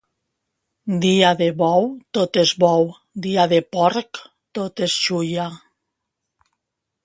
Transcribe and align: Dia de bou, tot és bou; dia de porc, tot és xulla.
Dia 1.03 1.33
de 1.41 1.49
bou, 1.59 1.85
tot 2.19 2.41
és 2.45 2.55
bou; 2.65 2.89
dia 3.27 3.47
de 3.53 3.61
porc, 3.77 4.25
tot 4.61 4.85
és 4.89 4.99
xulla. 5.07 5.49